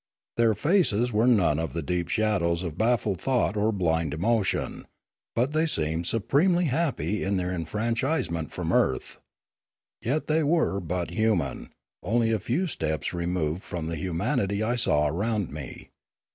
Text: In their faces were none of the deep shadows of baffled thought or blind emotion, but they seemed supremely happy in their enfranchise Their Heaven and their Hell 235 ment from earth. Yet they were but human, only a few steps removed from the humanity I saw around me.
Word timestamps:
In 0.35 0.41
their 0.45 0.55
faces 0.55 1.11
were 1.13 1.27
none 1.27 1.59
of 1.59 1.73
the 1.73 1.83
deep 1.83 2.07
shadows 2.07 2.63
of 2.63 2.75
baffled 2.75 3.21
thought 3.21 3.55
or 3.55 3.71
blind 3.71 4.15
emotion, 4.15 4.87
but 5.35 5.53
they 5.53 5.67
seemed 5.67 6.07
supremely 6.07 6.65
happy 6.65 7.23
in 7.23 7.37
their 7.37 7.51
enfranchise 7.53 8.27
Their 8.27 8.41
Heaven 8.41 8.51
and 8.51 8.51
their 8.51 8.63
Hell 8.63 8.93
235 8.97 8.97
ment 8.97 8.99
from 8.99 9.13
earth. 9.21 9.25
Yet 10.01 10.25
they 10.25 10.41
were 10.41 10.79
but 10.79 11.11
human, 11.11 11.69
only 12.01 12.31
a 12.31 12.39
few 12.39 12.65
steps 12.65 13.13
removed 13.13 13.61
from 13.61 13.85
the 13.85 13.95
humanity 13.95 14.63
I 14.63 14.75
saw 14.75 15.07
around 15.07 15.53
me. 15.53 15.89